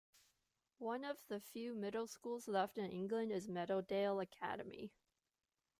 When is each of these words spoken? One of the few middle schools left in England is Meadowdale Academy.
One 0.79 1.03
of 1.05 1.17
the 1.27 1.39
few 1.39 1.75
middle 1.75 2.07
schools 2.07 2.47
left 2.47 2.79
in 2.79 2.89
England 2.89 3.31
is 3.31 3.47
Meadowdale 3.47 4.19
Academy. 4.23 4.93